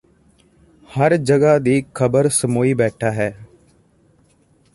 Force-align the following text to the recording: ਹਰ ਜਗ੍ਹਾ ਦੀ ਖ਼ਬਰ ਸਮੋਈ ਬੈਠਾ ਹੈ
ਹਰ 0.89 1.15
ਜਗ੍ਹਾ 1.17 1.57
ਦੀ 1.59 1.83
ਖ਼ਬਰ 1.95 2.29
ਸਮੋਈ 2.29 2.73
ਬੈਠਾ 2.73 3.11
ਹੈ 3.11 3.29